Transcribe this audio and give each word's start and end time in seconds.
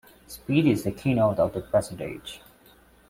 Speed 0.25 0.65
is 0.65 0.81
the 0.83 0.91
keynote 0.91 1.37
of 1.37 1.53
the 1.53 1.61
present 1.61 2.01
age. 2.01 2.41